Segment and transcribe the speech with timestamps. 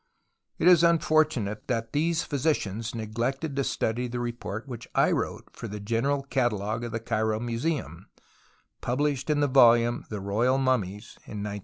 [0.57, 5.67] It is unfortunate that these pliysicians neglected to study the report which I wrote for
[5.67, 8.07] the General Catalogue of the Cairo Museum,
[8.81, 11.59] published in the volume JVie Koijal Mummies in 1912.